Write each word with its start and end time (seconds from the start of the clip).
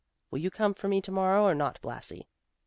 Will 0.31 0.39
you 0.39 0.49
come 0.49 0.73
for 0.73 0.87
me 0.87 0.99
tomorrow 0.99 1.43
or 1.43 1.53
not, 1.53 1.79
Blasi?" 1.83 2.25